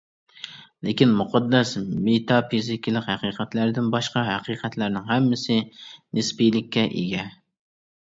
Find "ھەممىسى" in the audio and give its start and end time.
5.15-5.63